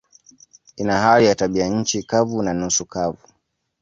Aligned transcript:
Ina 0.75 0.97
hali 0.99 1.25
ya 1.25 1.35
tabianchi 1.35 2.03
kavu 2.03 2.43
na 2.43 2.53
nusu 2.53 2.85
kavu. 2.85 3.27